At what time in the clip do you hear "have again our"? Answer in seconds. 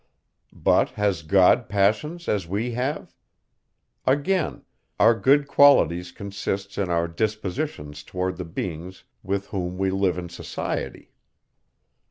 2.71-5.13